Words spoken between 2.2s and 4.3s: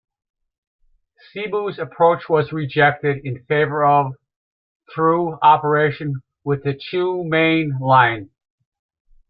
was rejected in favor of